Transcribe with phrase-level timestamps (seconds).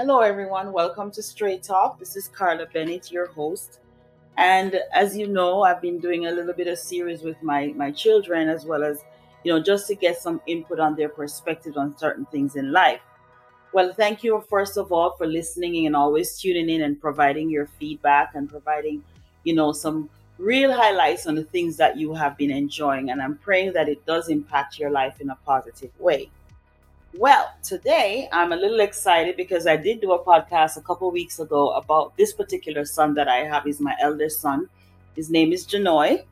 [0.00, 0.72] Hello, everyone.
[0.72, 1.98] Welcome to Straight Talk.
[1.98, 3.80] This is Carla Bennett, your host.
[4.38, 7.90] And as you know, I've been doing a little bit of series with my, my
[7.90, 9.04] children as well as,
[9.44, 13.02] you know, just to get some input on their perspective on certain things in life.
[13.74, 17.66] Well, thank you, first of all, for listening and always tuning in and providing your
[17.66, 19.04] feedback and providing,
[19.44, 20.08] you know, some
[20.38, 23.10] real highlights on the things that you have been enjoying.
[23.10, 26.30] And I'm praying that it does impact your life in a positive way.
[27.14, 31.40] Well, today I'm a little excited because I did do a podcast a couple weeks
[31.40, 33.64] ago about this particular son that I have.
[33.64, 34.68] He's my eldest son.
[35.16, 36.24] His name is Janoye.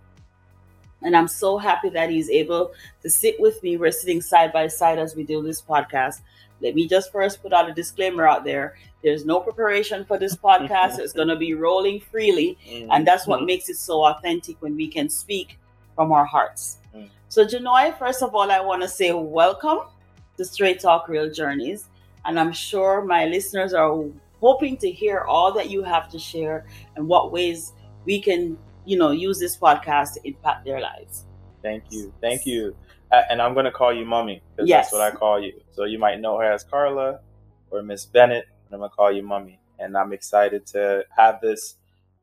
[1.03, 3.77] And I'm so happy that he's able to sit with me.
[3.77, 6.21] We're sitting side by side as we do this podcast.
[6.61, 8.77] Let me just first put out a disclaimer out there.
[9.03, 11.01] There's no preparation for this podcast.
[11.01, 12.57] it's going to be rolling freely.
[12.69, 12.93] Mm-hmm.
[12.93, 15.59] And that's what makes it so authentic when we can speak
[15.97, 16.79] from our hearts.
[16.95, 17.09] Mm.
[17.29, 19.81] So, Janoye, first of all, I want to say welcome
[20.38, 21.88] the Straight Talk Real Journeys.
[22.25, 24.05] And I'm sure my listeners are
[24.41, 27.72] hoping to hear all that you have to share and what ways
[28.06, 31.27] we can, you know, use this podcast to impact their lives.
[31.62, 32.12] Thank you.
[32.20, 32.75] Thank you.
[33.11, 34.86] Uh, and I'm going to call you Mummy because yes.
[34.86, 35.61] that's what I call you.
[35.72, 37.20] So you might know her as Carla
[37.70, 39.58] or Miss Bennett, and I'm going to call you Mummy.
[39.78, 41.77] And I'm excited to have this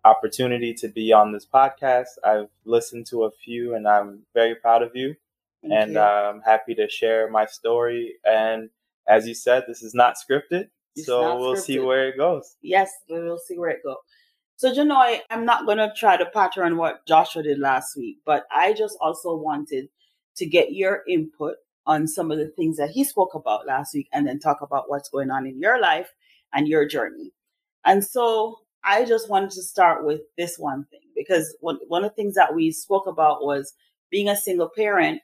[0.05, 2.09] opportunity to be on this podcast.
[2.23, 5.15] I've listened to a few and I'm very proud of you.
[5.67, 8.15] Thank and I'm um, happy to share my story.
[8.25, 8.69] And
[9.07, 11.61] as you said, this is not scripted, it's so not we'll scripted.
[11.61, 12.55] see where it goes.
[12.61, 13.97] Yes, we'll see where it goes.
[14.57, 18.45] So, Janoye, I'm not going to try to pattern what Joshua did last week, but
[18.51, 19.89] I just also wanted
[20.37, 24.07] to get your input on some of the things that he spoke about last week
[24.13, 26.13] and then talk about what's going on in your life
[26.53, 27.31] and your journey.
[27.83, 32.11] And so I just wanted to start with this one thing because one, one of
[32.11, 33.73] the things that we spoke about was
[34.09, 35.21] being a single parent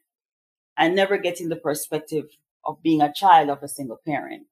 [0.81, 2.25] and never getting the perspective
[2.65, 4.47] of being a child of a single parent.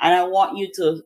[0.00, 1.02] And I want you to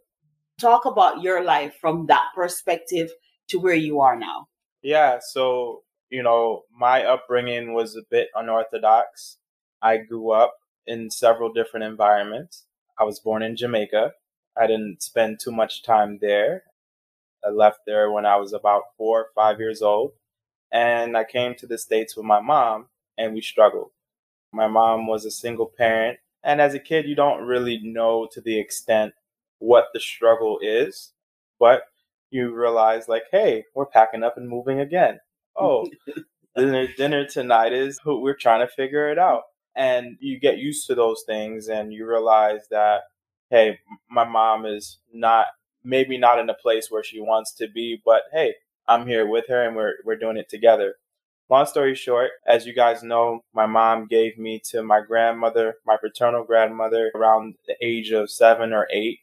[0.60, 3.10] talk about your life from that perspective
[3.48, 4.46] to where you are now.
[4.80, 5.18] Yeah.
[5.20, 9.38] So, you know, my upbringing was a bit unorthodox.
[9.82, 10.54] I grew up
[10.86, 12.64] in several different environments.
[12.96, 14.12] I was born in Jamaica.
[14.56, 16.62] I didn't spend too much time there.
[17.44, 20.12] I left there when I was about four or five years old.
[20.70, 22.86] And I came to the States with my mom,
[23.18, 23.90] and we struggled.
[24.52, 26.18] My mom was a single parent.
[26.42, 29.12] And as a kid, you don't really know to the extent
[29.58, 31.12] what the struggle is,
[31.58, 31.82] but
[32.30, 35.20] you realize, like, hey, we're packing up and moving again.
[35.56, 35.88] Oh,
[36.56, 39.42] dinner, dinner tonight is we're trying to figure it out.
[39.76, 43.02] And you get used to those things and you realize that,
[43.50, 43.78] hey,
[44.10, 45.46] my mom is not,
[45.84, 48.54] maybe not in a place where she wants to be, but hey,
[48.88, 50.96] I'm here with her and we're, we're doing it together
[51.50, 55.96] long story short, as you guys know, my mom gave me to my grandmother, my
[56.00, 59.18] paternal grandmother, around the age of seven or eight.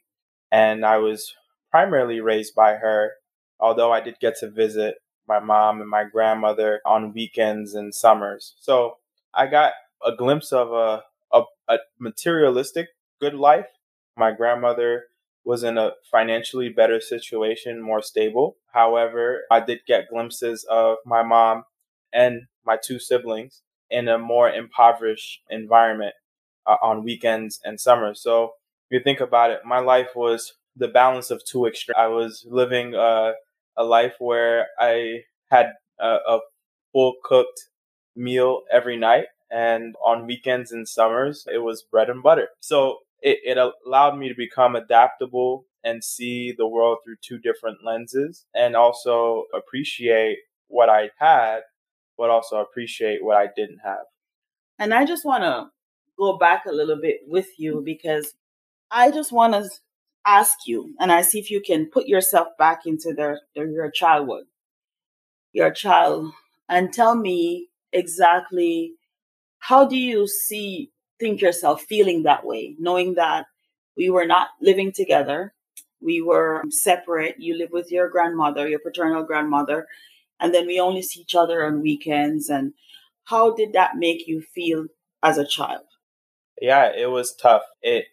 [0.51, 1.33] And I was
[1.71, 3.13] primarily raised by her,
[3.59, 4.95] although I did get to visit
[5.27, 8.55] my mom and my grandmother on weekends and summers.
[8.59, 8.97] So
[9.33, 9.73] I got
[10.05, 12.89] a glimpse of a, a, a materialistic
[13.19, 13.67] good life.
[14.15, 15.05] My grandmother
[15.43, 18.57] was in a financially better situation, more stable.
[18.73, 21.63] However, I did get glimpses of my mom
[22.13, 26.13] and my two siblings in a more impoverished environment
[26.65, 28.21] uh, on weekends and summers.
[28.21, 28.53] So
[28.89, 31.97] if you think about it, my life was the balance of two extremes.
[31.97, 33.33] I was living uh,
[33.77, 36.39] a life where I had a, a
[36.91, 37.69] full cooked
[38.15, 39.25] meal every night.
[39.49, 42.49] And on weekends and summers, it was bread and butter.
[42.59, 47.77] So it, it allowed me to become adaptable and see the world through two different
[47.85, 51.61] lenses and also appreciate what I had
[52.17, 54.05] but also appreciate what I didn't have.
[54.79, 55.69] And I just want to
[56.17, 58.33] go back a little bit with you because
[58.91, 59.69] I just want to
[60.25, 63.89] ask you, and I see if you can put yourself back into their, their your
[63.91, 64.45] childhood,
[65.53, 66.31] your child,
[66.67, 68.93] and tell me exactly
[69.59, 73.45] how do you see think yourself feeling that way, knowing that
[73.95, 75.53] we were not living together,
[75.99, 77.35] we were separate.
[77.39, 79.87] You live with your grandmother, your paternal grandmother,
[80.39, 82.73] and then we only see each other on weekends and
[83.25, 84.85] how did that make you feel
[85.23, 85.85] as a child?
[86.61, 87.63] Yeah it was tough.
[87.81, 88.05] It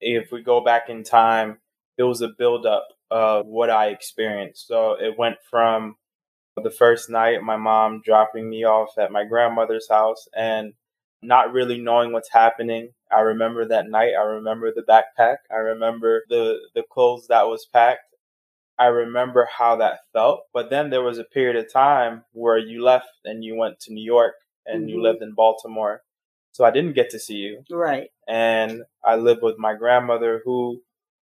[0.00, 1.58] if we go back in time
[1.96, 4.66] it was a buildup of what i experienced.
[4.66, 5.96] So it went from
[6.62, 10.74] the first night my mom dropping me off at my grandmother's house and
[11.22, 12.90] not really knowing what's happening.
[13.10, 17.64] I remember that night i remember the backpack i remember the the clothes that was
[17.72, 18.13] packed
[18.78, 20.42] I remember how that felt.
[20.52, 23.92] But then there was a period of time where you left and you went to
[23.92, 24.34] New York
[24.66, 24.88] and mm-hmm.
[24.88, 26.02] you lived in Baltimore.
[26.52, 27.62] So I didn't get to see you.
[27.70, 28.08] Right.
[28.28, 30.82] And I lived with my grandmother who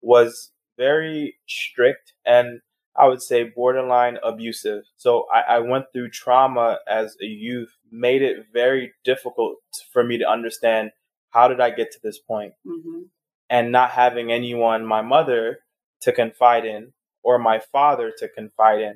[0.02, 2.60] was very strict and
[2.96, 4.84] I would say borderline abusive.
[4.96, 9.56] So I, I, went through trauma as a youth, made it very difficult
[9.92, 10.92] for me to understand
[11.30, 12.52] how did I get to this point?
[12.66, 13.02] Mm-hmm.
[13.50, 15.58] And not having anyone, my mother,
[16.02, 16.92] to confide in
[17.24, 18.92] or my father to confide in.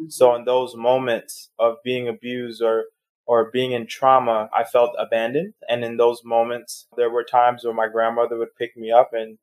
[0.00, 0.08] Mm-hmm.
[0.10, 2.84] So in those moments of being abused or
[3.24, 5.54] or being in trauma, I felt abandoned.
[5.68, 9.38] And in those moments, there were times where my grandmother would pick me up and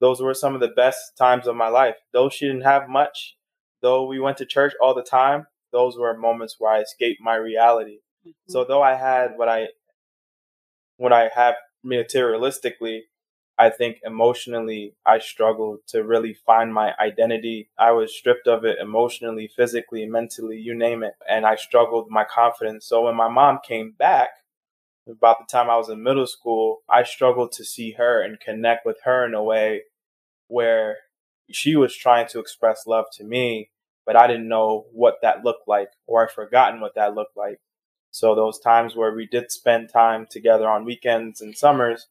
[0.00, 1.96] those were some of the best times of my life.
[2.12, 3.36] Though she didn't have much,
[3.82, 7.34] though we went to church all the time, those were moments where I escaped my
[7.34, 7.98] reality.
[8.26, 8.52] Mm-hmm.
[8.52, 9.68] So though I had what I
[10.96, 13.00] what I have materialistically,
[13.58, 17.70] I think emotionally I struggled to really find my identity.
[17.78, 21.14] I was stripped of it emotionally, physically, mentally, you name it.
[21.28, 22.86] And I struggled my confidence.
[22.86, 24.30] So when my mom came back,
[25.08, 28.86] about the time I was in middle school, I struggled to see her and connect
[28.86, 29.82] with her in a way
[30.48, 30.96] where
[31.50, 33.70] she was trying to express love to me,
[34.06, 37.60] but I didn't know what that looked like, or I'd forgotten what that looked like.
[38.10, 42.08] So those times where we did spend time together on weekends and summers,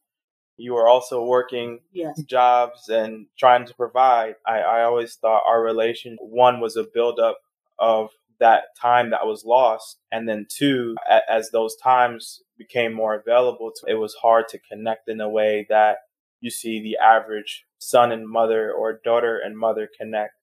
[0.56, 2.20] you were also working yes.
[2.22, 4.36] jobs and trying to provide.
[4.46, 7.38] I, I always thought our relation, one was a buildup
[7.78, 8.10] of
[8.40, 9.98] that time that was lost.
[10.12, 10.96] And then two,
[11.28, 15.66] as those times became more available, to, it was hard to connect in a way
[15.68, 15.98] that
[16.40, 20.34] you see the average son and mother or daughter and mother connect.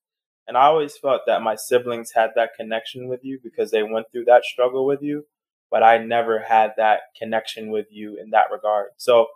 [0.46, 4.06] And I always felt that my siblings had that connection with you because they went
[4.10, 5.26] through that struggle with you,
[5.70, 8.88] but I never had that connection with you in that regard.
[8.96, 9.28] So,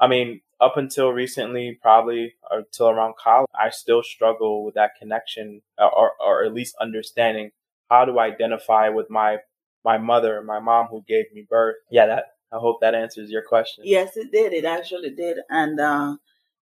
[0.00, 5.62] I mean, up until recently, probably until around college, I still struggle with that connection
[5.78, 7.50] uh, or, or at least understanding
[7.90, 9.38] how to identify with my
[9.84, 11.76] my mother, my mom who gave me birth.
[11.90, 13.84] Yeah, that I hope that answers your question.
[13.86, 14.52] Yes, it did.
[14.52, 15.38] It actually did.
[15.50, 16.16] And uh,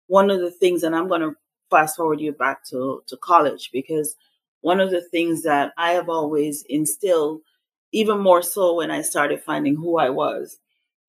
[0.07, 1.35] one of the things, and I'm going to
[1.69, 4.15] fast forward you back to, to college because
[4.61, 7.41] one of the things that I have always instilled,
[7.91, 10.59] even more so when I started finding who I was,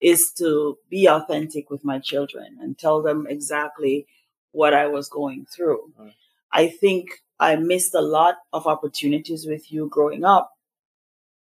[0.03, 4.05] is to be authentic with my children and tell them exactly
[4.51, 5.93] what I was going through.
[5.99, 6.13] Mm.
[6.51, 10.51] I think I missed a lot of opportunities with you growing up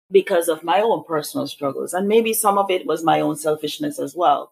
[0.09, 1.94] because of my own personal struggles.
[1.94, 4.51] And maybe some of it was my own selfishness as well.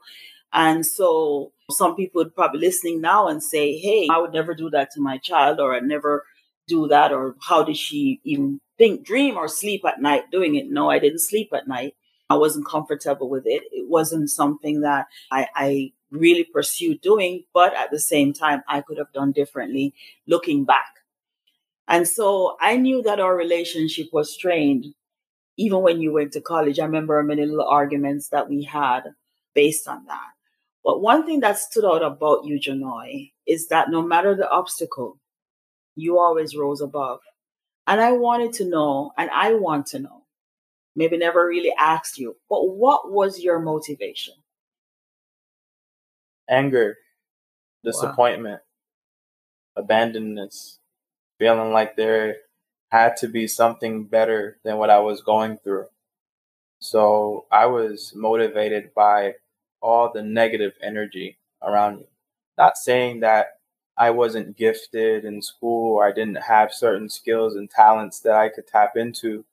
[0.51, 4.69] And so some people would probably listening now and say, Hey, I would never do
[4.71, 6.25] that to my child, or I'd never
[6.67, 10.69] do that, or how did she even think, dream, or sleep at night doing it?
[10.69, 11.95] No, I didn't sleep at night.
[12.35, 13.63] I wasn't comfortable with it.
[13.71, 18.81] It wasn't something that I, I really pursued doing, but at the same time, I
[18.81, 19.93] could have done differently
[20.27, 20.95] looking back.
[21.87, 24.85] And so I knew that our relationship was strained
[25.57, 26.79] even when you went to college.
[26.79, 29.03] I remember many little arguments that we had
[29.53, 30.31] based on that.
[30.83, 35.17] But one thing that stood out about you, Janoye, is that no matter the obstacle,
[35.95, 37.21] you always rose above.
[37.87, 40.24] And I wanted to know, and I want to know,
[40.95, 44.35] maybe never really asked you, but what was your motivation?
[46.49, 46.97] Anger,
[47.83, 48.61] disappointment,
[49.75, 49.83] wow.
[49.83, 50.79] abandonedness,
[51.39, 52.37] feeling like there
[52.91, 55.87] had to be something better than what I was going through.
[56.79, 59.35] So I was motivated by
[59.81, 62.05] all the negative energy around me.
[62.57, 63.59] Not saying that
[63.97, 68.49] I wasn't gifted in school or I didn't have certain skills and talents that I
[68.49, 69.45] could tap into,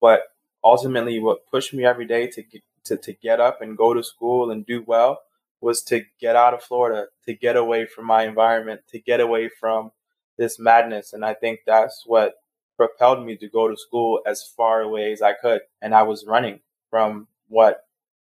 [0.00, 0.22] but
[0.62, 4.02] ultimately what pushed me every day to get, to, to get up and go to
[4.02, 5.20] school and do well
[5.60, 9.48] was to get out of Florida, to get away from my environment, to get away
[9.48, 9.90] from
[10.36, 11.12] this madness.
[11.12, 12.34] And I think that's what
[12.76, 15.62] propelled me to go to school as far away as I could.
[15.82, 16.60] And I was running
[16.90, 17.84] from what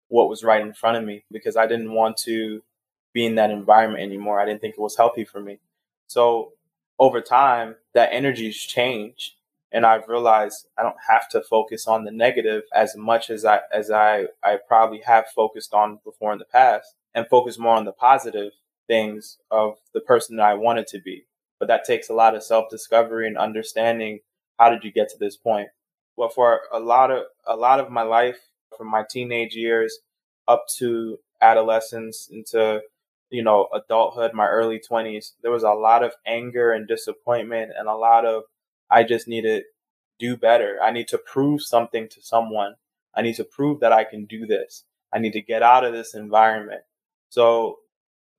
[0.09, 2.61] what was right in front of me because I didn't want to
[3.13, 4.41] be in that environment anymore.
[4.41, 5.59] I didn't think it was healthy for me.
[6.07, 6.51] So
[6.99, 9.35] over time, that energy's changed
[9.71, 13.61] and I've realized I don't have to focus on the negative as much as I
[13.73, 17.85] as I I probably have focused on before in the past and focus more on
[17.85, 18.53] the positive
[18.87, 21.25] things of the person that I wanted to be.
[21.59, 24.19] But that takes a lot of self-discovery and understanding
[24.59, 25.69] how did you get to this point?
[26.17, 28.37] Well, for a lot of a lot of my life,
[28.77, 29.99] from my teenage years
[30.47, 32.81] up to adolescence into
[33.29, 37.87] you know adulthood, my early twenties, there was a lot of anger and disappointment, and
[37.87, 38.43] a lot of
[38.91, 39.63] I just need to
[40.19, 40.77] do better.
[40.83, 42.75] I need to prove something to someone.
[43.15, 44.83] I need to prove that I can do this.
[45.13, 46.81] I need to get out of this environment.
[47.29, 47.77] So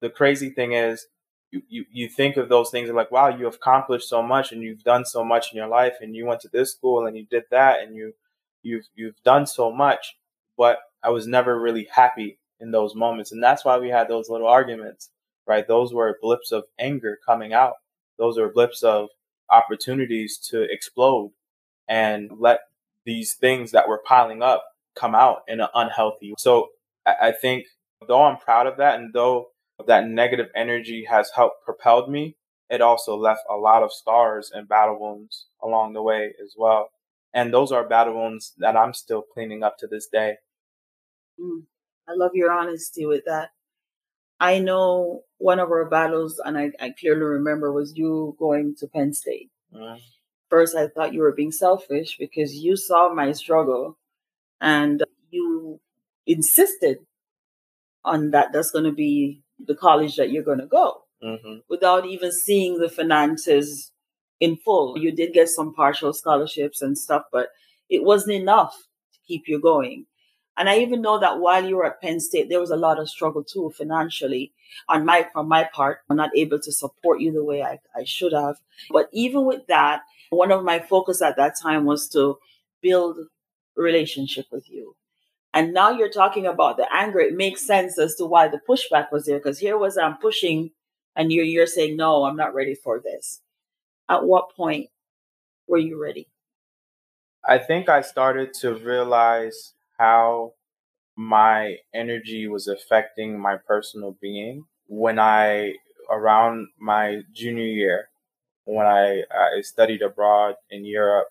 [0.01, 1.07] the crazy thing is,
[1.51, 4.63] you, you, you think of those things and like, wow, you accomplished so much and
[4.63, 7.27] you've done so much in your life and you went to this school and you
[7.31, 8.15] did that and you
[8.63, 10.17] you've you've done so much,
[10.57, 13.33] but I was never really happy in those moments.
[13.33, 15.11] And that's why we had those little arguments,
[15.47, 15.67] right?
[15.67, 17.75] Those were blips of anger coming out.
[18.19, 19.09] Those are blips of
[19.53, 21.33] opportunities to explode
[21.89, 22.61] and let
[23.05, 26.35] these things that were piling up come out in an unhealthy.
[26.39, 26.69] So
[27.07, 27.67] I think
[28.07, 29.49] though I'm proud of that and though
[29.87, 32.37] that negative energy has helped propelled me,
[32.71, 36.91] it also left a lot of scars and battle wounds along the way as well.
[37.35, 40.37] And those are battle wounds that I'm still cleaning up to this day.
[41.41, 41.63] Mm,
[42.09, 43.51] I love your honesty with that.
[44.39, 48.87] I know one of our battles, and I, I clearly remember, was you going to
[48.87, 49.51] Penn State.
[49.75, 49.99] Mm.
[50.49, 53.99] First, I thought you were being selfish because you saw my struggle
[54.61, 55.81] and you
[56.27, 56.99] insisted
[58.05, 61.59] on that that's going to be the college that you're going to go mm-hmm.
[61.69, 63.91] without even seeing the finances
[64.41, 64.99] in full.
[64.99, 67.49] You did get some partial scholarships and stuff, but
[67.89, 68.77] it wasn't enough
[69.15, 70.07] to keep you going.
[70.57, 72.99] And I even know that while you were at Penn State, there was a lot
[72.99, 74.53] of struggle too financially
[74.89, 76.01] on my from my part.
[76.11, 78.57] I'm not able to support you the way I, I should have.
[78.91, 82.39] But even with that, one of my focus at that time was to
[82.83, 83.19] build
[83.77, 84.95] relationship with you.
[85.55, 87.21] And now you're talking about the anger.
[87.21, 89.39] It makes sense as to why the pushback was there.
[89.39, 90.71] Because here was I'm pushing
[91.17, 93.41] and you're you're saying, No, I'm not ready for this.
[94.09, 94.89] At what point
[95.67, 96.29] were you ready?
[97.47, 100.53] I think I started to realize how
[101.17, 105.75] my energy was affecting my personal being when I,
[106.11, 108.09] around my junior year,
[108.65, 109.23] when I,
[109.61, 111.29] studied abroad in Europe,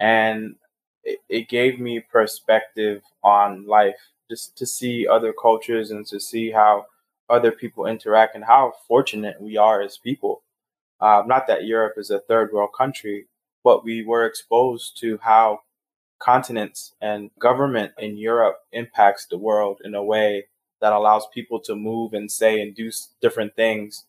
[0.00, 0.56] and
[1.04, 6.50] it, it gave me perspective on life, just to see other cultures and to see
[6.50, 6.86] how
[7.30, 10.42] other people interact and how fortunate we are as people.
[11.00, 13.28] Uh, not that Europe is a third world country,
[13.62, 15.60] but we were exposed to how
[16.18, 20.46] continents and government in Europe impacts the world in a way
[20.80, 24.04] that allows people to move and say and do different things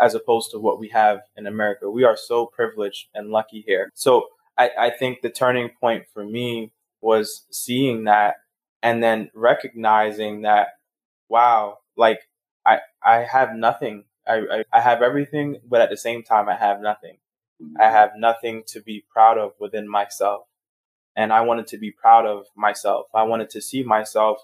[0.00, 1.90] as opposed to what we have in America.
[1.90, 3.90] We are so privileged and lucky here.
[3.94, 4.26] So
[4.56, 8.36] I, I think the turning point for me was seeing that
[8.82, 10.68] and then recognizing that,
[11.28, 12.20] wow, like
[12.66, 14.04] I, I have nothing.
[14.26, 17.16] I, I, I have everything, but at the same time, I have nothing.
[17.60, 17.94] I mm-hmm.
[17.94, 20.42] have nothing to be proud of within myself
[21.20, 23.08] and I wanted to be proud of myself.
[23.14, 24.38] I wanted to see myself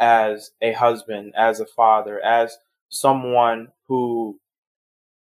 [0.00, 2.56] as a husband, as a father, as
[2.88, 4.40] someone who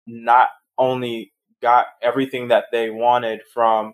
[0.06, 3.94] not only got everything that they wanted from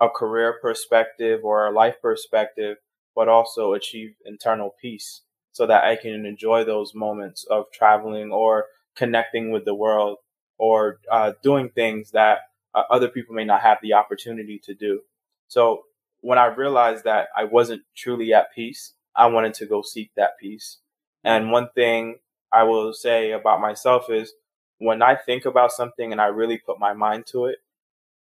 [0.00, 2.76] a career perspective or a life perspective,
[3.16, 8.66] but also achieve internal peace so that I can enjoy those moments of traveling or
[8.94, 10.18] connecting with the world
[10.56, 12.42] or uh, doing things that
[12.76, 15.00] uh, other people may not have the opportunity to do.
[15.48, 15.82] So
[16.20, 20.38] when I realized that I wasn't truly at peace, I wanted to go seek that
[20.40, 20.78] peace.
[21.24, 22.18] And one thing
[22.52, 24.32] I will say about myself is
[24.78, 27.58] when I think about something and I really put my mind to it,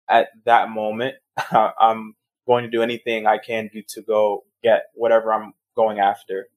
[0.08, 1.15] at that moment,
[1.51, 2.15] I'm
[2.48, 6.48] going to do anything I can do to go get whatever I'm going after.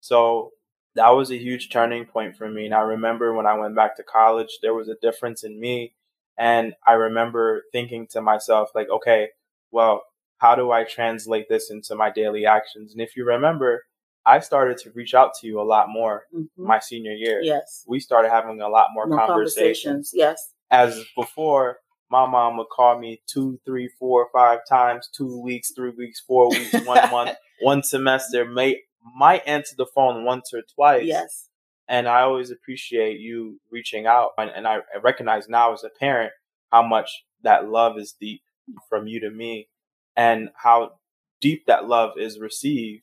[0.00, 0.52] So
[0.94, 2.66] that was a huge turning point for me.
[2.66, 5.94] And I remember when I went back to college, there was a difference in me.
[6.38, 9.28] And I remember thinking to myself, like, okay,
[9.70, 10.02] well,
[10.38, 12.92] how do I translate this into my daily actions?
[12.92, 13.84] And if you remember,
[14.24, 16.62] I started to reach out to you a lot more mm-hmm.
[16.62, 17.40] my senior year.
[17.42, 17.84] Yes.
[17.86, 20.10] We started having a lot more, more conversations.
[20.10, 20.12] conversations.
[20.12, 20.52] Yes.
[20.70, 21.78] As before,
[22.10, 26.50] my mom would call me two, three, four, five times, two weeks, three weeks, four
[26.50, 28.80] weeks, one month, one semester, may
[29.14, 31.04] might answer the phone once or twice.
[31.04, 31.48] Yes.
[31.88, 34.30] And I always appreciate you reaching out.
[34.36, 36.32] And, and I recognize now as a parent
[36.72, 38.42] how much that love is deep
[38.88, 39.68] from you to me
[40.16, 40.92] and how
[41.40, 43.02] deep that love is received,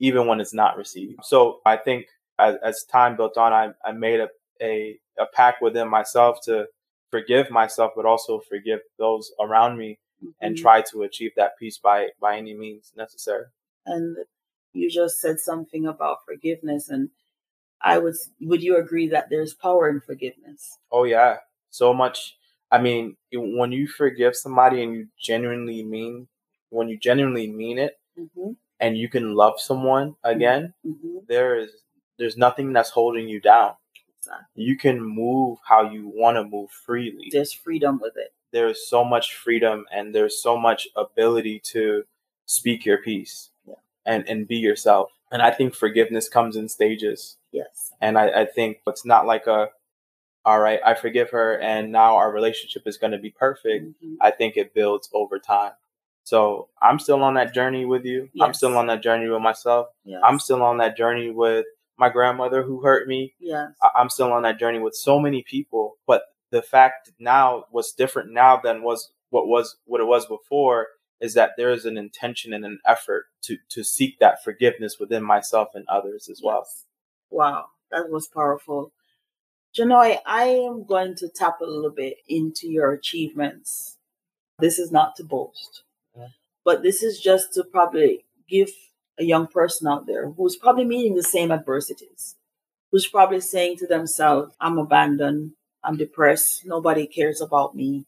[0.00, 1.20] even when it's not received.
[1.24, 2.06] So I think
[2.38, 4.28] as, as time built on, I, I made a,
[4.62, 6.66] a, a pact within myself to
[7.10, 10.30] forgive myself, but also forgive those around me mm-hmm.
[10.40, 13.44] and try to achieve that peace by, by any means necessary.
[13.86, 14.16] And
[14.72, 17.10] you just said something about forgiveness and
[17.80, 20.78] I would would you agree that there's power in forgiveness?
[20.90, 21.36] Oh yeah.
[21.68, 22.36] So much
[22.70, 26.26] I mean, when you forgive somebody and you genuinely mean
[26.74, 28.52] when you genuinely mean it mm-hmm.
[28.80, 30.36] and you can love someone mm-hmm.
[30.36, 31.18] again, mm-hmm.
[31.28, 31.70] there is
[32.18, 33.74] there's nothing that's holding you down.
[34.54, 37.28] You can move how you want to move freely.
[37.30, 38.32] There's freedom with it.
[38.52, 42.04] There is so much freedom and there's so much ability to
[42.46, 43.74] speak your piece yeah.
[44.06, 45.10] and, and be yourself.
[45.30, 47.36] And I think forgiveness comes in stages.
[47.52, 47.92] Yes.
[48.00, 49.68] And I, I think it's not like a
[50.46, 53.86] all right, I forgive her and now our relationship is going to be perfect.
[53.86, 54.14] Mm-hmm.
[54.20, 55.72] I think it builds over time.
[56.24, 58.28] So I'm still on that journey with you.
[58.32, 58.46] Yes.
[58.46, 59.88] I'm still on that journey with myself.
[60.04, 60.22] Yes.
[60.24, 61.66] I'm still on that journey with
[61.98, 63.34] my grandmother who hurt me.
[63.38, 63.70] Yes.
[63.94, 65.96] I'm still on that journey with so many people.
[66.06, 70.88] But the fact now what's different now than was what was what it was before
[71.20, 75.22] is that there is an intention and an effort to to seek that forgiveness within
[75.22, 76.66] myself and others as well.
[77.30, 78.92] Wow, that was powerful.
[79.76, 83.98] Janoye, I am going to tap a little bit into your achievements.
[84.60, 85.83] This is not to boast.
[86.64, 88.70] But this is just to probably give
[89.18, 92.36] a young person out there who's probably meeting the same adversities,
[92.90, 95.52] who's probably saying to themselves, I'm abandoned,
[95.82, 98.06] I'm depressed, nobody cares about me,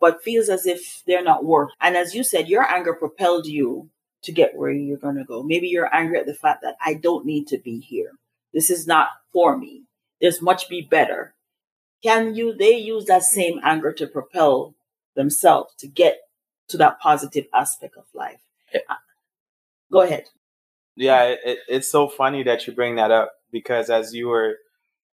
[0.00, 1.70] but feels as if they're not worth.
[1.80, 3.90] And as you said, your anger propelled you
[4.22, 5.42] to get where you're going to go.
[5.42, 8.12] Maybe you're angry at the fact that I don't need to be here.
[8.52, 9.82] This is not for me.
[10.20, 11.34] There's much be better.
[12.02, 14.74] Can you, they use that same anger to propel
[15.14, 16.20] themselves to get
[16.68, 18.40] to that positive aspect of life?
[18.74, 18.94] Uh,
[19.92, 20.24] go ahead.
[20.96, 24.56] Yeah, it, it's so funny that you bring that up because as you were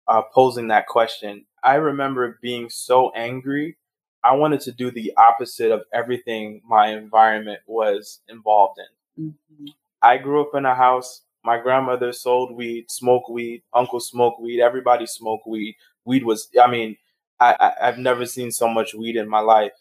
[0.09, 3.77] uh, posing that question, I remember being so angry.
[4.25, 9.25] I wanted to do the opposite of everything my environment was involved in.
[9.27, 9.67] Mm-hmm.
[10.03, 11.23] I grew up in a house.
[11.45, 15.77] My grandmother sold weed, smoked weed, uncle smoked weed, everybody smoked weed.
[16.05, 16.97] Weed was, I mean,
[17.39, 19.73] I, I, I've never seen so much weed in my life.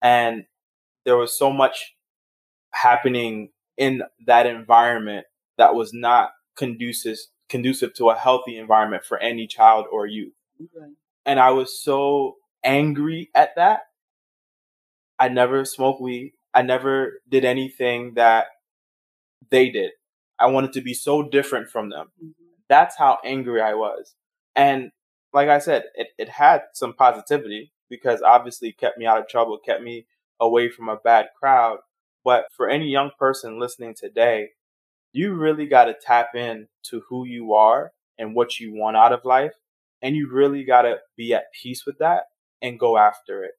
[0.00, 0.46] And
[1.04, 1.94] there was so much
[2.72, 5.26] happening in that environment
[5.58, 7.18] that was not conducive
[7.48, 10.32] conducive to a healthy environment for any child or youth.
[10.58, 10.92] Okay.
[11.26, 13.80] And I was so angry at that.
[15.18, 16.32] I never smoked weed.
[16.54, 18.46] I never did anything that
[19.50, 19.92] they did.
[20.38, 22.08] I wanted to be so different from them.
[22.18, 22.30] Mm-hmm.
[22.68, 24.14] That's how angry I was.
[24.56, 24.90] And
[25.32, 29.28] like I said, it, it had some positivity because obviously it kept me out of
[29.28, 30.06] trouble, kept me
[30.42, 31.78] away from a bad crowd.
[32.24, 34.50] But for any young person listening today,
[35.12, 39.12] you really got to tap in to who you are and what you want out
[39.12, 39.54] of life.
[40.02, 42.24] And you really got to be at peace with that
[42.60, 43.52] and go after it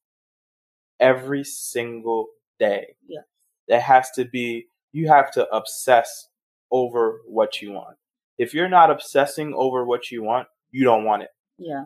[0.99, 2.27] every single
[2.59, 2.95] day.
[3.07, 3.21] Yeah.
[3.67, 6.27] There has to be, you have to obsess
[6.71, 7.97] over what you want.
[8.37, 11.29] If you're not obsessing over what you want, you don't want it.
[11.57, 11.85] Yeah.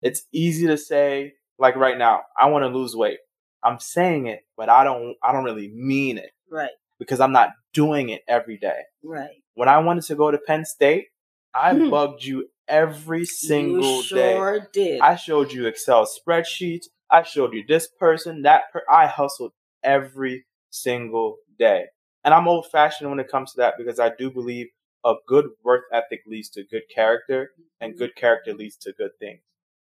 [0.00, 3.18] It's easy to say, like right now, I want to lose weight.
[3.62, 6.30] I'm saying it, but I don't I don't really mean it.
[6.50, 8.80] Right because I'm not doing it every day.
[9.02, 9.42] Right.
[9.54, 11.06] When I wanted to go to Penn State,
[11.54, 11.90] I hmm.
[11.90, 14.66] bugged you every single you sure day.
[14.72, 15.00] did.
[15.00, 16.86] I showed you Excel spreadsheets.
[17.10, 21.86] I showed you this person, that per- I hustled every single day.
[22.24, 24.66] And I'm old fashioned when it comes to that because I do believe
[25.04, 29.40] a good work ethic leads to good character and good character leads to good things.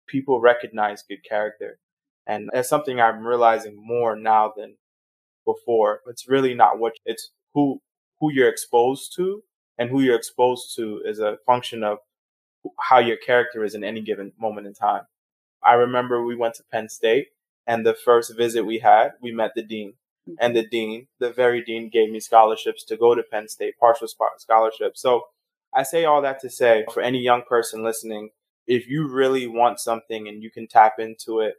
[0.07, 1.79] People recognize good character.
[2.27, 4.75] And that's something I'm realizing more now than
[5.45, 6.01] before.
[6.07, 7.81] It's really not what it's who
[8.19, 9.43] who you're exposed to,
[9.77, 11.99] and who you're exposed to is a function of
[12.89, 15.03] how your character is in any given moment in time.
[15.63, 17.27] I remember we went to Penn State,
[17.65, 19.93] and the first visit we had, we met the dean.
[20.27, 20.33] Mm-hmm.
[20.39, 24.07] And the dean, the very dean, gave me scholarships to go to Penn State, partial
[24.37, 25.01] scholarships.
[25.01, 25.23] So
[25.73, 28.31] I say all that to say for any young person listening,
[28.65, 31.55] if you really want something and you can tap into it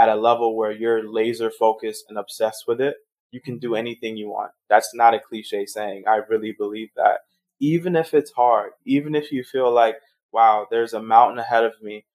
[0.00, 2.96] at a level where you're laser focused and obsessed with it,
[3.32, 3.76] you can do mm-hmm.
[3.76, 4.50] anything you want.
[4.70, 6.04] That's not a cliche saying.
[6.08, 7.18] I really believe that.
[7.60, 9.96] Even if it's hard, even if you feel like,
[10.32, 12.06] wow, there's a mountain ahead of me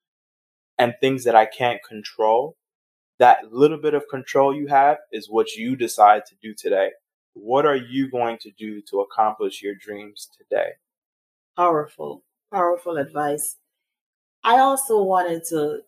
[0.76, 2.56] and things that I can't control,
[3.20, 6.90] that little bit of control you have is what you decide to do today.
[7.34, 10.70] What are you going to do to accomplish your dreams today?
[11.56, 13.58] Powerful, powerful advice.
[14.42, 15.82] I also wanted to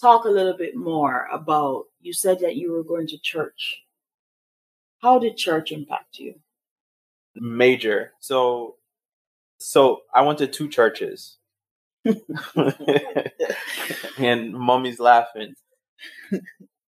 [0.00, 3.86] talk a little bit more about you said that you were going to church
[5.06, 6.34] how did church impact you?
[7.34, 8.12] Major.
[8.18, 8.76] So,
[9.58, 11.36] so I went to two churches,
[14.18, 15.54] and mommy's laughing.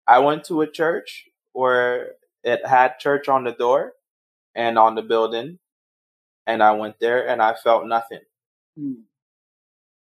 [0.06, 2.12] I went to a church where
[2.42, 3.94] it had church on the door
[4.54, 5.58] and on the building,
[6.46, 8.20] and I went there and I felt nothing.
[8.78, 9.02] Hmm.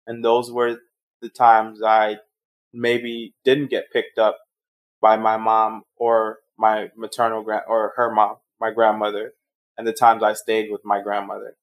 [0.07, 0.79] And those were
[1.21, 2.19] the times I
[2.73, 4.37] maybe didn't get picked up
[5.01, 9.33] by my mom or my maternal grand or her mom, my grandmother,
[9.77, 11.55] and the times I stayed with my grandmother.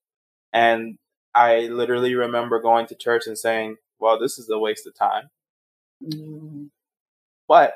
[0.53, 0.99] And
[1.35, 5.31] I literally remember going to church and saying, well, this is a waste of time.
[6.03, 6.66] Mm-hmm.
[7.49, 7.75] But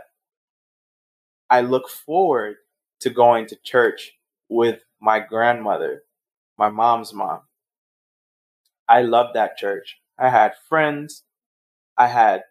[1.48, 2.56] I look forward
[3.00, 4.12] to going to church
[4.48, 6.02] with my grandmother,
[6.58, 7.40] my mom's mom.
[8.88, 9.98] I loved that church.
[10.18, 11.22] I had friends.
[11.96, 12.42] I had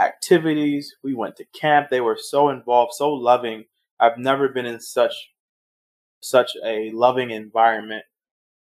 [0.00, 0.94] activities.
[1.02, 1.88] We went to camp.
[1.90, 3.64] They were so involved, so loving.
[3.98, 5.30] I've never been in such
[6.20, 8.04] such a loving environment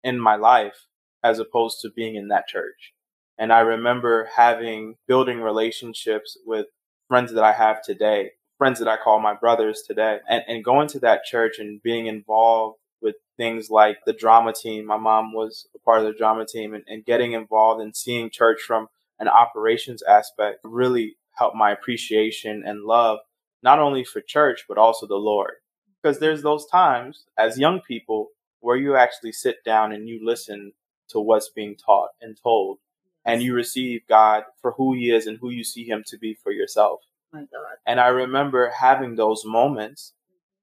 [0.04, 0.88] in my life
[1.24, 2.93] as opposed to being in that church.
[3.38, 6.67] And I remember having building relationships with
[7.08, 10.19] friends that I have today, friends that I call my brothers today.
[10.30, 14.86] And, and going to that church and being involved with things like the drama team.
[14.86, 18.30] My mom was a part of the drama team and, and getting involved and seeing
[18.30, 18.88] church from
[19.19, 23.19] an operations aspect really helped my appreciation and love,
[23.62, 25.54] not only for church, but also the Lord.
[26.02, 30.74] Because there's those times as young people where you actually sit down and you listen
[31.10, 32.80] to what's being taught and told,
[33.26, 36.34] and you receive God for who He is and who you see Him to be
[36.34, 37.02] for yourself.
[37.32, 37.78] My God.
[37.86, 40.13] And I remember having those moments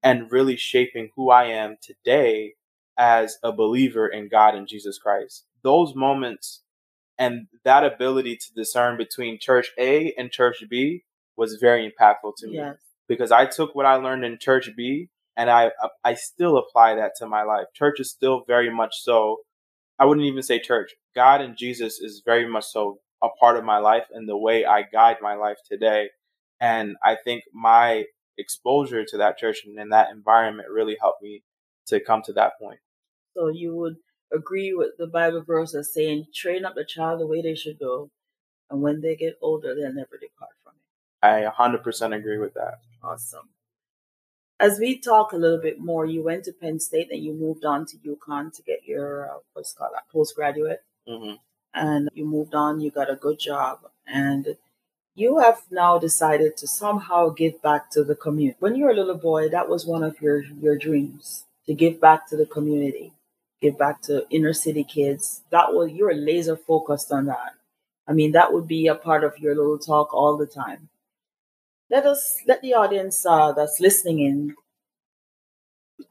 [0.02, 2.54] and really shaping who I am today
[2.96, 5.44] as a believer in God and Jesus Christ.
[5.62, 6.62] Those moments
[7.20, 11.04] and that ability to discern between church A and church B
[11.36, 12.76] was very impactful to me Yes.
[13.06, 16.96] because I took what I learned in church B and I uh, I still apply
[16.96, 17.66] that to my life.
[17.74, 19.36] Church is still very much so
[19.98, 20.90] I wouldn't even say church.
[21.14, 24.64] God and Jesus is very much so a part of my life and the way
[24.64, 26.08] I guide my life today.
[26.58, 28.04] And I think my
[28.38, 31.42] exposure to that church and in that environment really helped me
[31.88, 32.80] to come to that point.
[33.36, 33.96] So you would
[34.32, 37.78] agree with the Bible verse as saying, train up the child the way they should
[37.78, 38.10] go,
[38.70, 41.26] and when they get older, they'll never depart from it.
[41.26, 42.80] I 100% agree with that.
[43.02, 43.48] Awesome.
[44.60, 47.64] As we talk a little bit more, you went to Penn State and you moved
[47.64, 51.32] on to UConn to get your uh, what's called that postgraduate, hmm
[51.72, 52.80] and you moved on.
[52.80, 54.56] You got a good job, and
[55.14, 58.56] you have now decided to somehow give back to the community.
[58.60, 62.00] When you were a little boy, that was one of your your dreams to give
[62.00, 63.12] back to the community,
[63.60, 65.42] give back to inner city kids.
[65.50, 67.54] That was you were laser focused on that.
[68.06, 70.88] I mean, that would be a part of your little talk all the time.
[71.90, 74.54] Let us let the audience uh, that's listening in.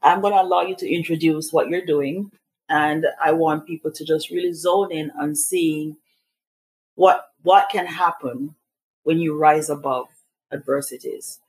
[0.02, 2.30] I'm going to allow you to introduce what you're doing,
[2.68, 5.96] and I want people to just really zone in on seeing
[6.94, 8.54] what what can happen
[9.02, 10.08] when you rise above
[10.52, 11.40] adversities.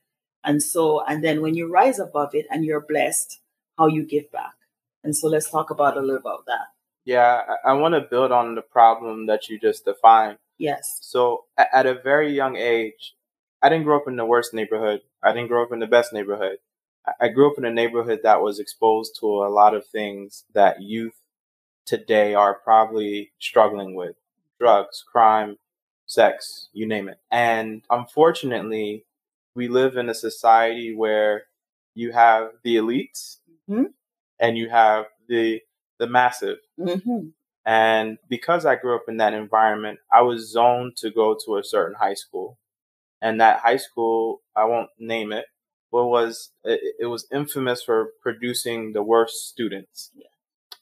[0.44, 3.40] And so, and then when you rise above it and you're blessed,
[3.78, 4.54] how you give back.
[5.04, 6.68] And so let's talk about a little about that.
[7.04, 10.38] Yeah, I, I want to build on the problem that you just defined.
[10.58, 10.98] Yes.
[11.02, 13.14] So a- at a very young age,
[13.60, 15.00] I didn't grow up in the worst neighborhood.
[15.22, 16.58] I didn't grow up in the best neighborhood.
[17.06, 20.44] I- I grew up in a neighborhood that was exposed to a lot of things
[20.54, 21.14] that youth
[21.86, 24.16] today are probably struggling with
[24.60, 25.58] drugs, crime,
[26.06, 27.18] sex, you name it.
[27.30, 29.04] And unfortunately,
[29.54, 31.44] we live in a society where
[31.94, 33.38] you have the elites
[33.68, 33.92] Mhm.
[34.42, 35.60] And you have the
[35.98, 36.58] the massive.
[36.78, 37.28] Mm-hmm.
[37.64, 41.64] And because I grew up in that environment, I was zoned to go to a
[41.64, 42.58] certain high school.
[43.22, 45.46] And that high school, I won't name it,
[45.92, 50.10] but was it, it was infamous for producing the worst students.
[50.12, 50.26] Yeah.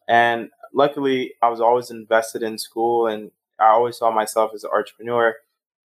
[0.09, 4.71] And luckily, I was always invested in school, and I always saw myself as an
[4.75, 5.37] entrepreneur.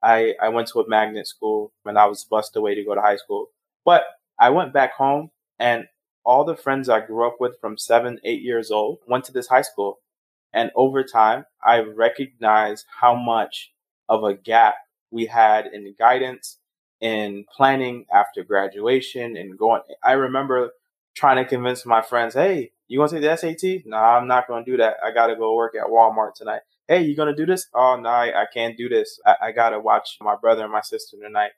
[0.01, 3.01] I, I went to a magnet school, and I was bused away to go to
[3.01, 3.47] high school.
[3.83, 4.05] But
[4.39, 5.87] I went back home, and
[6.25, 9.47] all the friends I grew up with from seven, eight years old went to this
[9.47, 9.99] high school.
[10.53, 13.73] And over time, I recognized how much
[14.07, 14.75] of a gap
[15.11, 16.57] we had in guidance,
[17.01, 19.81] in planning after graduation, and going.
[20.03, 20.71] I remember
[21.13, 23.85] trying to convince my friends, hey, you want to take the SAT?
[23.85, 24.97] No, I'm not going to do that.
[25.03, 26.61] I got to go work at Walmart tonight.
[26.87, 27.67] Hey, you going to do this?
[27.73, 29.19] Oh, no, I, I can't do this.
[29.25, 31.51] I, I got to watch my brother and my sister tonight.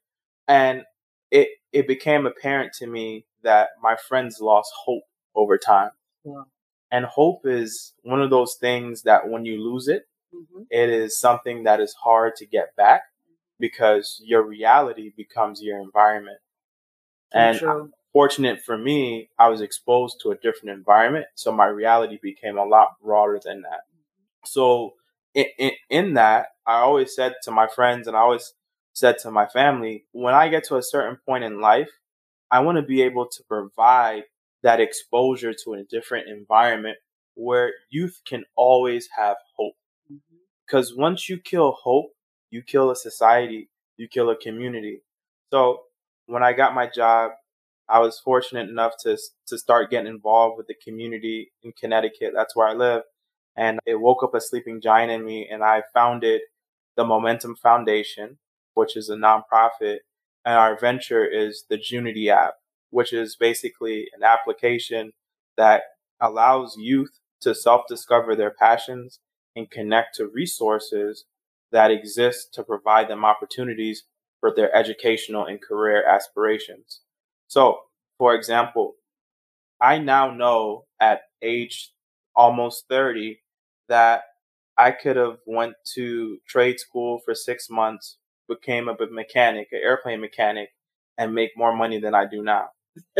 [0.47, 0.83] And
[1.29, 5.03] it, it became apparent to me that my friends lost hope
[5.35, 5.91] over time.
[6.23, 6.45] Wow.
[6.91, 10.03] And hope is one of those things that when you lose it,
[10.35, 10.63] Mm-hmm.
[10.69, 13.03] it is something that is hard to get back
[13.59, 16.39] because your reality becomes your environment.
[17.31, 17.61] And
[18.11, 22.65] fortunate for me, I was exposed to a different environment, so my reality became a
[22.65, 23.81] lot broader than that.
[24.45, 24.95] So
[25.33, 28.53] in, in, in that, I always said to my friends and I always
[28.93, 31.89] said to my family, when I get to a certain point in life,
[32.51, 34.23] I want to be able to provide
[34.63, 36.97] that exposure to a different environment
[37.35, 39.75] where youth can always have hope.
[40.11, 40.37] Mm-hmm.
[40.65, 42.11] Because once you kill hope,
[42.49, 45.01] you kill a society, you kill a community.
[45.51, 45.81] So
[46.25, 47.31] when I got my job,
[47.89, 52.33] I was fortunate enough to to start getting involved with the community in Connecticut.
[52.35, 53.03] That's where I live,
[53.55, 56.41] and it woke up a sleeping giant in me, and I founded
[56.97, 58.39] the Momentum Foundation,
[58.73, 59.99] which is a nonprofit,
[60.47, 62.53] and our venture is the Junity app,
[62.89, 65.11] which is basically an application
[65.57, 65.81] that
[66.21, 69.19] allows youth to self-discover their passions
[69.57, 71.25] and connect to resources
[71.73, 74.05] that exist to provide them opportunities
[74.39, 77.01] for their educational and career aspirations.
[77.47, 77.79] So,
[78.17, 78.93] for example,
[79.81, 81.91] I now know at age
[82.37, 83.41] almost 30
[83.89, 84.21] that
[84.77, 90.21] I could have went to trade school for 6 months, became a mechanic, an airplane
[90.21, 90.69] mechanic,
[91.17, 92.69] and make more money than I do now.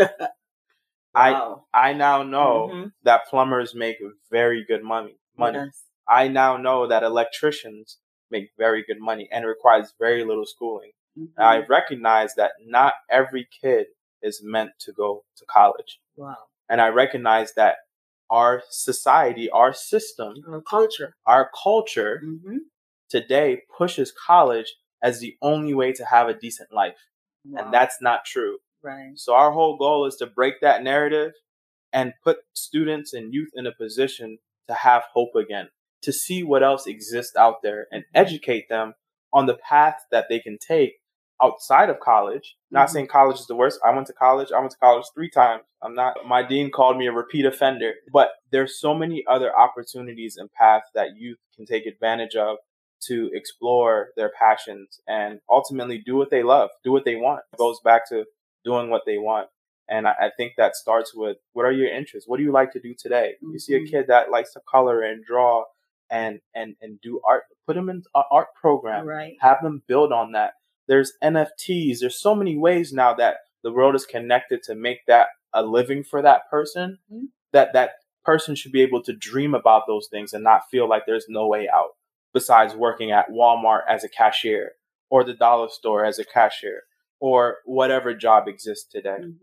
[1.14, 1.64] wow.
[1.74, 2.92] I I now know Mhm.
[3.02, 3.98] that plumbers make
[4.30, 5.18] very good money.
[5.36, 5.58] Money.
[5.58, 5.84] Yes.
[6.08, 7.98] I now know that electricians
[8.30, 10.92] make very good money and requires very little schooling.
[11.16, 11.32] Mhm.
[11.38, 13.86] I recognize that not every kid
[14.22, 16.00] is meant to go to college.
[16.16, 16.48] wow.
[16.68, 17.76] And I recognize that
[18.30, 21.16] our society, our system, Our culture.
[21.26, 22.58] our culture Mm-hmm.
[23.08, 26.98] today pushes college as the only way to have a decent life.
[27.56, 28.58] And that's not true.
[28.82, 29.12] right.
[29.16, 31.32] So our whole goal is to break that narrative
[31.92, 35.68] and put students and youth in a position to have hope again,
[36.02, 38.94] to see what else exists out there and educate them
[39.32, 40.94] on the path that they can take
[41.42, 42.56] outside of college.
[42.70, 42.92] Not Mhm.
[42.92, 43.80] saying college is the worst.
[43.84, 44.50] I went to college.
[44.52, 45.62] I went to college three times.
[45.82, 50.36] I'm not, my dean called me a repeat offender, but there's so many other opportunities
[50.36, 52.58] and paths that youth can take advantage of
[53.06, 57.40] to explore their passions and ultimately do what they love, do what they want.
[57.52, 58.24] It goes back to
[58.64, 59.48] doing what they want.
[59.88, 62.28] And I, I think that starts with what are your interests?
[62.28, 63.34] What do you like to do today?
[63.40, 63.90] You see a Mhm.
[63.90, 65.64] kid that likes to color and draw
[66.10, 69.06] and and and do art, put them in an art program.
[69.06, 69.36] Right.
[69.40, 70.54] Have them build on that.
[70.88, 72.00] There's NFTs.
[72.00, 76.02] There's so many ways now that the world is connected to make that a living
[76.04, 76.98] for that person.
[77.12, 77.28] Mhm.
[77.52, 77.92] That that
[78.24, 81.46] person should be able to dream about those things and not feel like there's no
[81.46, 81.90] way out
[82.32, 84.72] besides working at Walmart as a cashier
[85.10, 86.82] or the dollar store as a cashier
[87.20, 89.18] or whatever job exists today.
[89.20, 89.38] Mhm.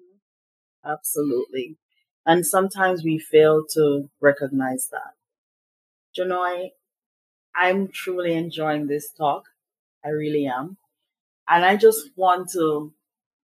[0.86, 1.78] Absolutely.
[2.26, 5.16] And sometimes we fail to recognize that.
[6.18, 6.72] Janoye,
[7.56, 9.46] I'm truly enjoying this talk.
[10.04, 10.78] I really am.
[11.48, 12.94] And I just want to,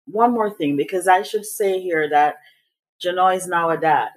[0.06, 2.36] one more thing, because I should say here that
[3.02, 4.10] Janoye is now a dad.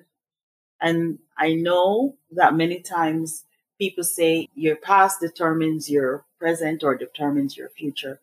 [0.81, 3.45] And I know that many times
[3.77, 8.19] people say your past determines your present or determines your future.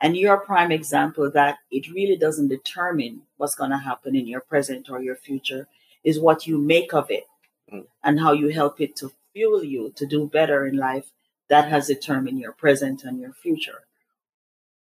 [0.00, 4.26] And you're a prime example that it really doesn't determine what's going to happen in
[4.26, 5.68] your present or your future,
[6.02, 7.24] is what you make of it
[7.72, 7.86] Mm.
[8.04, 11.10] and how you help it to fuel you to do better in life.
[11.48, 13.84] That has determined your present and your future.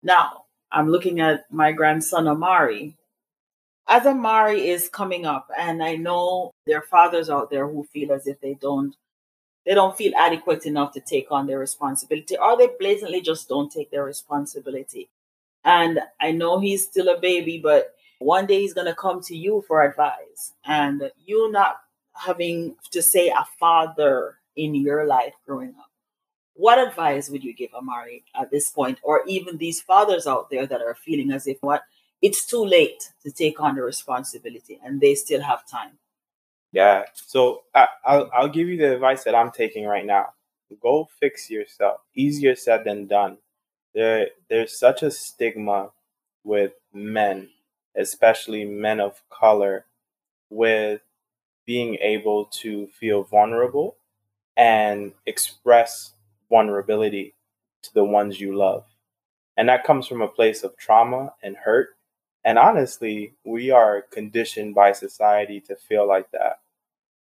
[0.04, 2.96] Now, I'm looking at my grandson Amari.
[3.88, 8.12] As Amari is coming up, and I know there are fathers out there who feel
[8.12, 8.96] as if they don't
[9.66, 13.72] they don't feel adequate enough to take on their responsibility, or they blatantly just don't
[13.72, 15.10] take their responsibility.
[15.64, 19.36] And I know he's still a baby, but one day he's going to come to
[19.36, 20.54] you for advice.
[20.64, 21.78] And you not
[22.14, 25.90] having to say a father in your life growing up.
[26.54, 30.66] What advice would you give Amari at this point, or even these fathers out there
[30.66, 31.84] that are feeling as if what
[32.22, 35.98] it's too late to take on the responsibility and they still have time?
[36.76, 37.06] Yeah.
[37.16, 40.30] So I, I'll I'll give you the advice that I'm taking right now.
[40.82, 42.02] Go fix yourself.
[42.16, 43.40] Easier said than done.
[43.96, 45.92] There there's such a stigma
[46.46, 47.50] with men,
[47.98, 49.88] especially men of color,
[50.50, 51.02] with
[51.66, 53.98] being able to feel vulnerable
[54.58, 56.14] and express
[56.50, 57.36] vulnerability
[57.84, 58.86] to the ones you love.
[59.58, 61.98] And that comes from a place of trauma and hurt.
[62.46, 66.60] And honestly, we are conditioned by society to feel like that.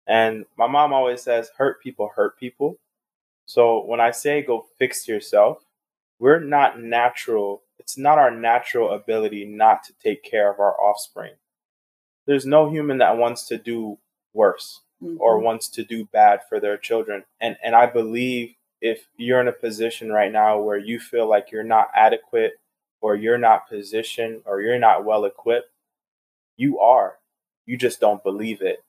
[0.07, 2.77] And my mom always says, hurt people hurt people.
[3.45, 5.63] So when I say go fix yourself,
[6.19, 7.63] we're not natural.
[7.79, 11.33] It's not our natural ability not to take care of our offspring.
[12.27, 13.97] There's no human that wants to do
[14.33, 14.81] worse
[15.19, 15.43] or Mhm.
[15.43, 17.25] wants to do bad for their children.
[17.39, 21.51] And and I believe if you're in a position right now where you feel like
[21.51, 22.59] you're not adequate
[23.01, 25.71] or you're not positioned or you're not well equipped,
[26.57, 27.19] you are.
[27.65, 28.83] You just don't believe it.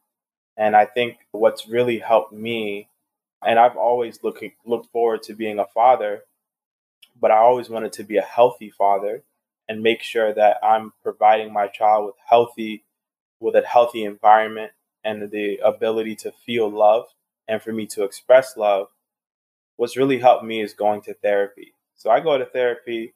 [0.57, 2.89] And I think what's really helped me
[3.45, 6.23] and I've always looking looked forward to being a father,
[7.21, 9.25] but I always wanted to be a healthy father
[9.69, 12.85] and make sure that I'm providing my child with healthy
[13.41, 14.71] with a healthy environment
[15.05, 17.07] and the ability to feel love
[17.49, 18.87] and for me to express love.
[19.77, 21.75] What's really helped me is going to therapy.
[21.97, 23.15] So I go to therapy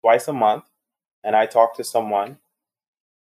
[0.00, 0.64] twice a month
[1.22, 2.38] and I talk to someone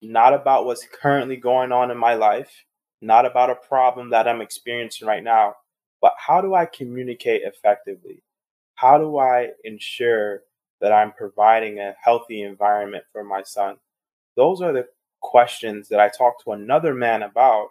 [0.03, 2.65] not about what's currently going on in my life,
[3.01, 5.57] not about a problem that I'm experiencing right now,
[6.01, 8.23] but how do I communicate effectively?
[8.75, 10.43] How do I ensure
[10.81, 13.77] that I'm providing a healthy environment for my son?
[14.37, 14.89] Those are the
[15.21, 17.69] questions that I talk to another man about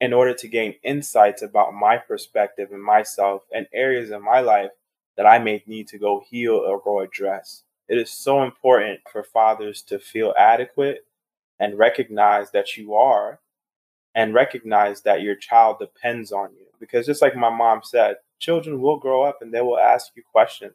[0.00, 4.70] in order to gain insights about my perspective and myself and areas in my life
[5.16, 7.62] that I may need to go heal or go address.
[7.88, 11.06] It is so important for fathers to feel adequate
[11.58, 13.40] and recognize that you are
[14.16, 16.66] and recognize that your child depends on you.
[16.80, 20.22] Because just like my mom said, children will grow up and they will ask you
[20.32, 20.74] questions.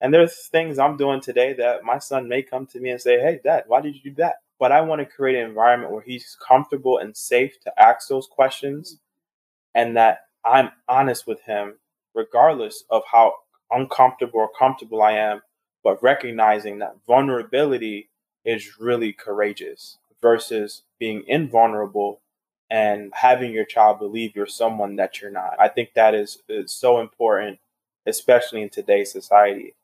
[0.00, 3.20] And there's things I'm doing today that my son may come to me and say,
[3.20, 4.36] Hey, dad, why did you do that?
[4.58, 8.26] But I want to create an environment where he's comfortable and safe to ask those
[8.26, 8.98] questions
[9.74, 11.74] and that I'm honest with him,
[12.14, 13.34] regardless of how
[13.70, 15.42] uncomfortable or comfortable I am,
[15.84, 18.10] but recognizing that vulnerability
[18.44, 22.20] is really courageous versus being invulnerable
[22.72, 25.54] and having your child believe you're someone that you're not.
[25.60, 27.58] I think that is, is so important,
[28.06, 29.74] especially in today's society.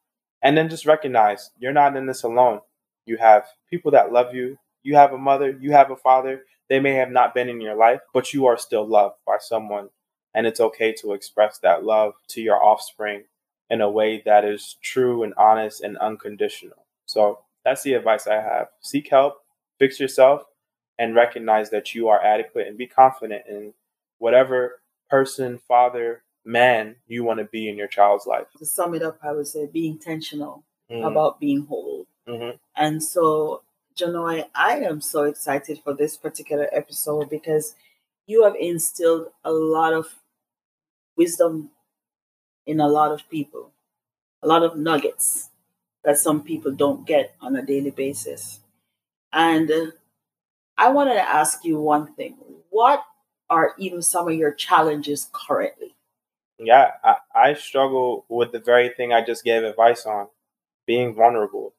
[0.40, 2.60] And then just recognize you're not in this alone.
[3.04, 4.58] You have people that love you.
[4.82, 6.44] You have a mother, you have a father.
[6.70, 9.90] They may have not been in your life, but you are still loved by someone.
[10.32, 13.24] And it's okay to express that love to your offspring
[13.68, 16.86] in a way that is true and honest and unconditional.
[17.04, 18.68] So that's the advice I have.
[18.80, 19.42] Seek help,
[19.78, 20.44] fix yourself,
[20.98, 23.72] and recognize that you are adequate and be confident in
[24.18, 28.46] whatever person, father, man you want to be in your child's life.
[28.58, 31.04] To sum it up, I would say be intentional mm-hmm.
[31.04, 32.06] about being whole.
[32.26, 32.56] Mm-hmm.
[32.76, 33.62] And so,
[33.96, 37.74] Janoye, I am so excited for this particular episode because
[38.26, 40.14] you have instilled a lot of
[41.16, 41.70] wisdom
[42.66, 43.72] in a lot of people,
[44.42, 45.50] a lot of nuggets
[46.04, 48.60] that some people don't get on a daily basis.
[49.32, 49.86] And uh,
[50.78, 52.36] I wanted to ask you one thing.
[52.70, 53.04] What
[53.50, 55.94] are even some of your challenges currently?
[56.58, 60.28] Yeah, I, I struggle with the very thing I just gave advice on
[60.86, 61.74] being vulnerable,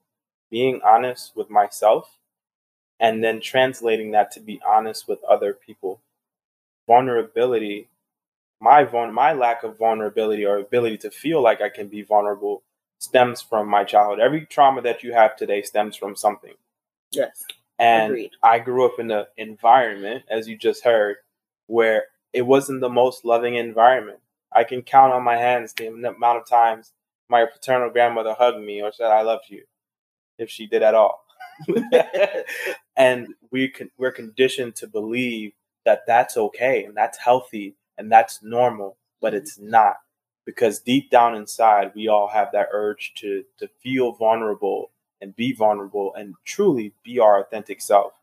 [0.52, 2.18] being honest with myself,
[3.00, 6.02] and then translating that to be honest with other people.
[6.88, 7.88] Vulnerability
[8.62, 12.64] my my lack of vulnerability or ability to feel like I can be vulnerable
[13.00, 14.20] stems from my childhood.
[14.20, 16.54] Every trauma that you have today stems from something.
[17.12, 17.46] Yes.
[17.80, 18.32] And Agreed.
[18.44, 21.16] I grew up in an environment, as you just heard,
[21.68, 24.20] where it wasn't the most loving environment.
[24.52, 26.92] I can count on my hands the amount of times
[27.30, 29.64] my paternal grandmother hugged me or said "I love you,"
[30.38, 31.24] if she did at all.
[32.98, 35.54] and we can, we're conditioned to believe
[35.86, 39.38] that that's okay and that's healthy and that's normal, but mm-hmm.
[39.38, 39.98] it's not
[40.46, 45.54] because deep down inside we all have that urge to to feel vulnerable and be
[45.54, 48.14] vulnerable and truly be our authentic self.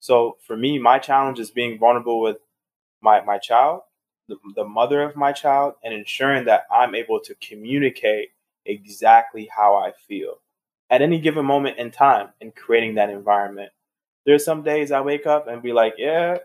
[0.00, 2.38] So for me, my challenge is being vulnerable with
[3.00, 3.82] my my child,
[4.28, 8.30] the, the mother of my child, and ensuring that I'm able to communicate
[8.66, 10.40] exactly how I feel
[10.90, 13.72] at any given moment in time and creating that environment.
[14.26, 16.38] There's some days I wake up and be like, yeah,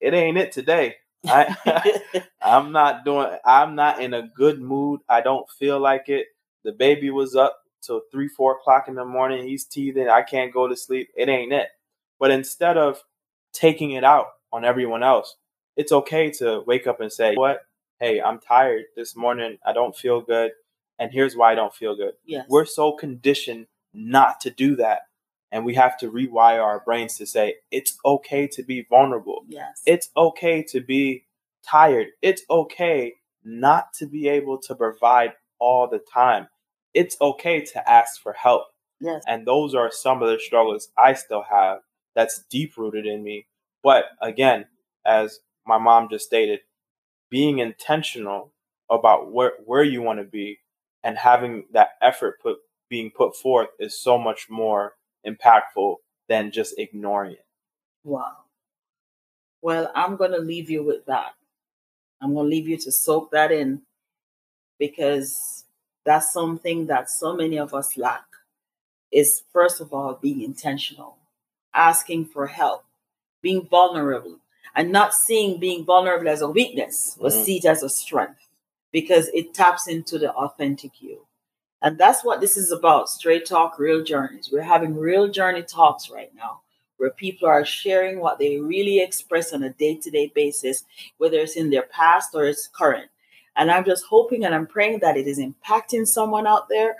[0.00, 0.96] it ain't it today.
[1.26, 1.94] I
[2.42, 5.00] I'm not doing I'm not in a good mood.
[5.08, 6.26] I don't feel like it.
[6.64, 9.46] The baby was up till three, four o'clock in the morning.
[9.46, 10.08] He's teething.
[10.08, 11.10] I can't go to sleep.
[11.16, 11.68] It ain't it.
[12.18, 13.02] But instead of
[13.52, 15.36] taking it out on everyone else,
[15.76, 17.62] it's okay to wake up and say, What?
[18.00, 19.58] Hey, I'm tired this morning.
[19.64, 20.52] I don't feel good.
[20.98, 22.14] And here's why I don't feel good.
[22.24, 22.46] Yes.
[22.48, 25.02] We're so conditioned not to do that.
[25.50, 29.44] And we have to rewire our brains to say, it's okay to be vulnerable.
[29.48, 29.82] Yes.
[29.84, 31.24] It's okay to be
[31.68, 32.08] tired.
[32.22, 33.14] It's okay
[33.44, 36.48] not to be able to provide all the time.
[36.94, 38.64] It's okay to ask for help.
[39.00, 39.22] Yes.
[39.26, 41.78] And those are some of the struggles I still have
[42.14, 43.46] that's deep rooted in me.
[43.82, 44.66] But again,
[45.04, 46.60] as my mom just stated,
[47.30, 48.52] being intentional
[48.90, 50.58] about where, where you want to be
[51.02, 54.92] and having that effort put being put forth is so much more
[55.26, 55.96] impactful
[56.28, 57.46] than just ignoring it.
[58.04, 58.36] Wow.
[59.62, 61.32] Well, I'm going to leave you with that.
[62.20, 63.82] I'm going to leave you to soak that in
[64.78, 65.61] because
[66.04, 68.24] that's something that so many of us lack
[69.12, 71.18] is first of all being intentional,
[71.74, 72.84] asking for help,
[73.40, 74.38] being vulnerable,
[74.74, 77.42] and not seeing being vulnerable as a weakness, but mm-hmm.
[77.42, 78.48] see it as a strength
[78.90, 81.26] because it taps into the authentic you.
[81.80, 84.50] And that's what this is about straight talk, real journeys.
[84.52, 86.60] We're having real journey talks right now
[87.02, 90.84] where people are sharing what they really express on a day to day basis,
[91.18, 93.10] whether it's in their past or it's current.
[93.56, 96.96] And I'm just hoping and I'm praying that it is impacting someone out there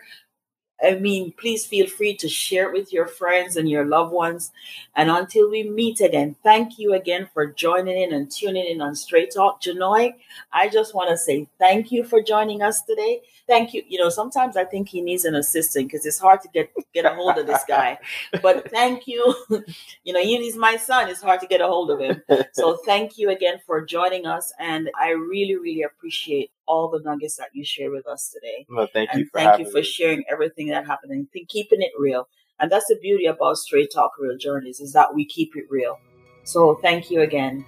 [0.83, 4.51] I mean, please feel free to share it with your friends and your loved ones.
[4.97, 8.97] And until we meet again, thank you again for joining in and tuning in on
[8.97, 9.62] Straight Talk.
[9.62, 10.14] Janoye,
[10.53, 13.20] I just want to say thank you for joining us today.
[13.47, 13.83] Thank you.
[13.89, 17.05] You know, sometimes I think he needs an assistant because it's hard to get get
[17.05, 17.99] a hold of this guy.
[18.41, 19.35] But thank you.
[20.05, 21.09] You know, he's my son.
[21.09, 22.22] It's hard to get a hold of him.
[22.53, 24.53] So thank you again for joining us.
[24.59, 28.67] And I really, really appreciate all the nuggets that you share with us today.
[28.69, 29.85] Well, thank and you for thank you for me.
[29.85, 32.29] sharing everything that happened and keeping it real.
[32.61, 35.99] And that's the beauty about Straight Talk Real Journeys is that we keep it real.
[36.45, 37.65] So thank you again.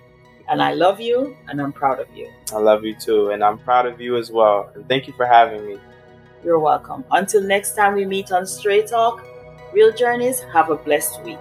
[0.49, 2.31] And I love you and I'm proud of you.
[2.53, 3.31] I love you too.
[3.31, 4.71] And I'm proud of you as well.
[4.75, 5.79] And thank you for having me.
[6.45, 7.05] You're welcome.
[7.11, 9.27] Until next time we meet on Straight Talk,
[9.73, 11.39] Real Journeys, have a blessed week.